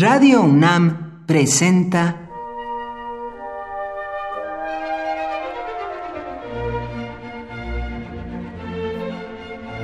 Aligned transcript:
Radio 0.00 0.40
UNAM 0.40 1.26
presenta 1.26 2.26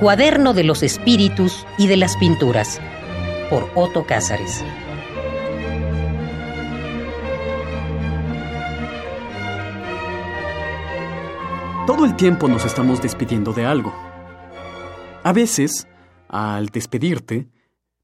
Cuaderno 0.00 0.54
de 0.54 0.64
los 0.64 0.82
Espíritus 0.82 1.66
y 1.76 1.86
de 1.86 1.98
las 1.98 2.16
Pinturas 2.16 2.80
por 3.50 3.70
Otto 3.74 4.06
Cázares. 4.06 4.64
Todo 11.86 12.06
el 12.06 12.16
tiempo 12.16 12.48
nos 12.48 12.64
estamos 12.64 13.02
despidiendo 13.02 13.52
de 13.52 13.66
algo. 13.66 13.94
A 15.24 15.34
veces, 15.34 15.86
al 16.28 16.68
despedirte, 16.68 17.48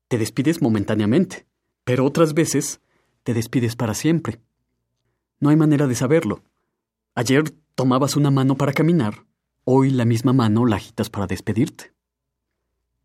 te 0.09 0.19
despides 0.19 0.61
momentáneamente, 0.61 1.47
pero 1.93 2.07
otras 2.07 2.33
veces 2.33 2.81
te 3.23 3.35
despides 3.35 3.77
para 3.77 3.93
siempre. 3.93 4.41
No 5.41 5.51
hay 5.51 5.57
manera 5.57 5.87
de 5.87 5.95
saberlo. 5.95 6.43
Ayer 7.15 7.51
tomabas 7.75 8.17
una 8.17 8.31
mano 8.31 8.57
para 8.57 8.73
caminar, 8.73 9.27
hoy 9.65 9.91
la 9.91 10.07
misma 10.07 10.33
mano 10.33 10.65
la 10.65 10.77
agitas 10.77 11.11
para 11.11 11.27
despedirte. 11.27 11.93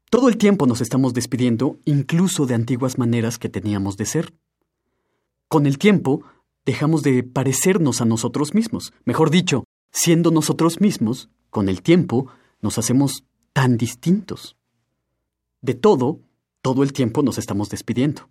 Todo 0.09 0.29
el 0.29 0.37
tiempo 0.37 0.67
nos 0.67 0.79
estamos 0.79 1.13
despidiendo 1.13 1.79
incluso 1.83 2.45
de 2.45 2.53
antiguas 2.53 2.97
maneras 2.97 3.37
que 3.37 3.49
teníamos 3.49 3.97
de 3.97 4.05
ser. 4.05 4.33
Con 5.49 5.65
el 5.65 5.79
tiempo, 5.79 6.23
dejamos 6.65 7.03
de 7.03 7.23
parecernos 7.23 7.99
a 7.99 8.05
nosotros 8.05 8.53
mismos. 8.53 8.93
Mejor 9.03 9.31
dicho, 9.31 9.65
siendo 9.91 10.31
nosotros 10.31 10.79
mismos, 10.79 11.29
con 11.49 11.67
el 11.67 11.81
tiempo, 11.81 12.31
nos 12.61 12.77
hacemos 12.77 13.25
tan 13.51 13.75
distintos. 13.75 14.55
De 15.61 15.73
todo, 15.73 16.21
todo 16.61 16.83
el 16.83 16.93
tiempo 16.93 17.21
nos 17.21 17.37
estamos 17.37 17.67
despidiendo. 17.67 18.29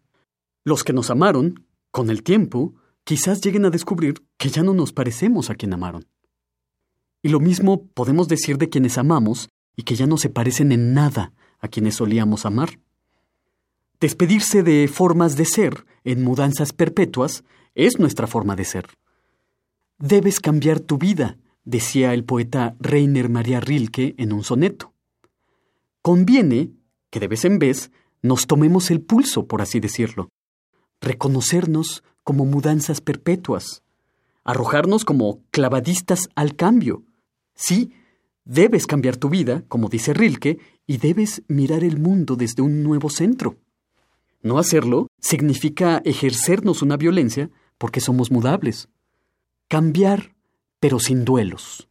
Los 0.67 0.83
que 0.83 0.93
nos 0.93 1.11
amaron, 1.11 1.65
con 1.93 2.11
el 2.11 2.25
tiempo, 2.25 2.75
quizás 3.05 3.41
lleguen 3.41 3.67
a 3.67 3.71
descubrir 3.71 4.27
que 4.37 4.49
ya 4.49 4.65
no 4.65 4.75
nos 4.75 4.93
parecemos 4.93 5.49
a 5.49 5.55
quien 5.55 5.73
amaron. 5.73 6.09
Y 7.23 7.29
lo 7.29 7.39
mismo 7.39 7.87
podemos 7.87 8.27
decir 8.27 8.59
de 8.59 8.69
quienes 8.69 8.99
amamos 8.99 9.49
y 9.77 9.85
que 9.85 9.95
ya 9.95 10.09
no 10.09 10.17
se 10.17 10.29
parecen 10.29 10.73
en 10.73 10.93
nada 10.93 11.33
a 11.61 11.69
quienes 11.69 11.95
solíamos 11.95 12.47
amar. 12.47 12.81
Despedirse 14.01 14.65
de 14.65 14.89
formas 14.89 15.37
de 15.37 15.45
ser 15.45 15.87
en 16.03 16.25
mudanzas 16.25 16.73
perpetuas 16.73 17.45
es 17.77 18.01
nuestra 18.01 18.27
forma 18.27 18.57
de 18.57 18.65
ser. 18.65 18.87
Debes 19.99 20.41
cambiar 20.41 20.81
tu 20.81 20.99
vida, 20.99 21.39
decía 21.65 22.13
el 22.13 22.25
poeta 22.25 22.75
Reiner 22.81 23.29
María 23.29 23.61
Rilke 23.61 24.17
en 24.19 24.33
un 24.33 24.43
soneto. 24.43 24.95
Conviene 26.03 26.73
que 27.11 27.21
de 27.21 27.29
vez 27.29 27.45
en 27.45 27.61
vez 27.61 27.93
nos 28.21 28.49
tomemos 28.49 28.91
el 28.91 29.01
pulso, 29.01 29.47
por 29.47 29.63
así 29.63 29.79
decirlo, 29.79 30.29
reconocernos 31.01 32.03
como 32.25 32.45
mudanzas 32.45 33.01
perpetuas, 33.01 33.83
arrojarnos 34.45 35.05
como 35.05 35.41
clavadistas 35.51 36.29
al 36.35 36.57
cambio. 36.57 37.03
Sí, 37.55 37.93
debes 38.45 38.87
cambiar 38.87 39.17
tu 39.17 39.29
vida, 39.29 39.65
como 39.69 39.89
dice 39.89 40.15
Rilke, 40.15 40.59
y 40.87 40.99
debes 40.99 41.43
mirar 41.49 41.85
el 41.85 41.99
mundo 41.99 42.37
desde 42.37 42.63
un 42.63 42.83
nuevo 42.83 43.11
centro. 43.11 43.57
No 44.43 44.59
hacerlo 44.59 45.09
significa 45.21 46.01
ejercernos 46.05 46.83
una 46.83 46.97
violencia 46.97 47.51
porque 47.79 48.01
somos 48.01 48.31
mudables. 48.31 48.89
Cambiar, 49.69 50.37
pero 50.79 51.01
sin 51.01 51.25
duelos. 51.25 51.89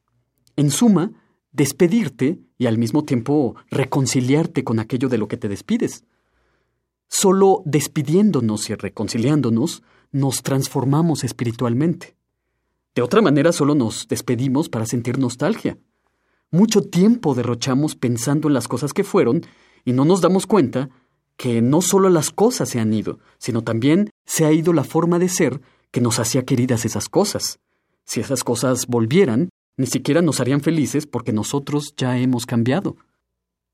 En 0.55 0.71
suma, 0.71 1.11
despedirte 1.51 2.39
y 2.57 2.67
al 2.67 2.77
mismo 2.77 3.03
tiempo 3.03 3.55
reconciliarte 3.69 4.63
con 4.63 4.79
aquello 4.79 5.09
de 5.09 5.17
lo 5.17 5.27
que 5.27 5.37
te 5.37 5.49
despides. 5.49 6.05
Solo 7.07 7.61
despidiéndonos 7.65 8.69
y 8.69 8.75
reconciliándonos 8.75 9.83
nos 10.11 10.43
transformamos 10.43 11.23
espiritualmente. 11.23 12.15
De 12.95 13.01
otra 13.01 13.21
manera 13.21 13.51
solo 13.51 13.75
nos 13.75 14.07
despedimos 14.07 14.69
para 14.69 14.85
sentir 14.85 15.19
nostalgia. 15.19 15.77
Mucho 16.51 16.81
tiempo 16.81 17.35
derrochamos 17.35 17.95
pensando 17.95 18.47
en 18.47 18.53
las 18.53 18.67
cosas 18.67 18.93
que 18.93 19.03
fueron 19.03 19.45
y 19.83 19.91
no 19.91 20.05
nos 20.05 20.21
damos 20.21 20.47
cuenta 20.47 20.89
que 21.37 21.61
no 21.61 21.81
solo 21.81 22.09
las 22.09 22.31
cosas 22.31 22.69
se 22.69 22.79
han 22.79 22.93
ido, 22.93 23.19
sino 23.37 23.61
también 23.61 24.09
se 24.25 24.45
ha 24.45 24.53
ido 24.53 24.71
la 24.71 24.85
forma 24.85 25.19
de 25.19 25.27
ser 25.27 25.59
que 25.91 25.99
nos 26.01 26.19
hacía 26.19 26.45
queridas 26.45 26.85
esas 26.85 27.09
cosas. 27.09 27.59
Si 28.05 28.21
esas 28.21 28.43
cosas 28.43 28.87
volvieran, 28.87 29.49
ni 29.77 29.87
siquiera 29.87 30.21
nos 30.21 30.39
harían 30.39 30.61
felices 30.61 31.05
porque 31.05 31.33
nosotros 31.33 31.93
ya 31.97 32.17
hemos 32.17 32.45
cambiado. 32.45 32.95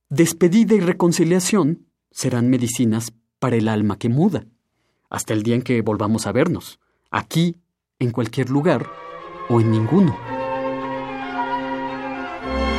Despedida 0.10 0.74
y 0.76 0.80
reconciliación 0.80 1.88
serán 2.10 2.50
medicinas 2.50 3.14
para 3.42 3.56
el 3.56 3.68
alma 3.68 3.98
que 3.98 4.08
muda, 4.08 4.46
hasta 5.10 5.34
el 5.34 5.42
día 5.42 5.56
en 5.56 5.64
que 5.64 5.82
volvamos 5.82 6.28
a 6.28 6.32
vernos, 6.32 6.80
aquí, 7.10 7.58
en 7.98 8.12
cualquier 8.12 8.52
lugar 8.52 8.86
o 9.50 9.60
en 9.60 9.72
ninguno. 9.72 10.16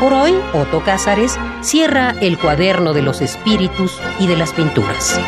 Por 0.01 0.13
hoy, 0.13 0.35
Otto 0.55 0.85
Cázares 0.85 1.37
cierra 1.63 2.13
el 2.21 2.39
cuaderno 2.39 2.93
de 2.93 3.03
los 3.03 3.21
espíritus 3.23 4.01
y 4.21 4.29
de 4.29 4.37
las 4.37 4.53
pinturas. 4.53 5.21